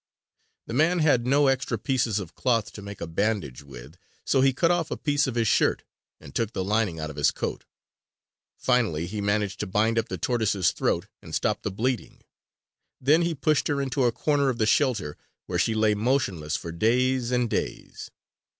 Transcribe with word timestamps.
The 0.65 0.73
man 0.73 0.97
had 0.97 1.27
no 1.27 1.45
extra 1.45 1.77
pieces 1.77 2.17
of 2.17 2.33
cloth 2.33 2.71
to 2.73 2.81
make 2.81 3.01
a 3.01 3.05
bandage 3.05 3.61
with, 3.61 3.97
so 4.25 4.41
he 4.41 4.51
cut 4.51 4.71
off 4.71 4.89
a 4.89 4.97
piece 4.97 5.27
of 5.27 5.35
his 5.35 5.47
shirt 5.47 5.83
and 6.19 6.33
took 6.33 6.53
the 6.53 6.63
lining 6.63 6.99
out 6.99 7.11
of 7.11 7.17
his 7.17 7.29
coat. 7.29 7.65
Finally 8.57 9.05
he 9.05 9.21
managed 9.21 9.59
to 9.59 9.67
bind 9.67 9.99
up 9.99 10.09
the 10.09 10.17
tortoise's 10.17 10.71
throat 10.71 11.05
and 11.21 11.35
stop 11.35 11.61
the 11.61 11.69
bleeding. 11.69 12.23
Then 12.99 13.21
he 13.21 13.35
pushed 13.35 13.67
her 13.67 13.79
into 13.79 14.05
a 14.05 14.11
corner 14.11 14.49
of 14.49 14.57
the 14.57 14.65
shelter, 14.65 15.17
where 15.45 15.59
she 15.59 15.75
lay 15.75 15.93
motionless 15.93 16.55
for 16.55 16.71
days 16.71 17.29
and 17.29 17.47
days. 17.47 18.09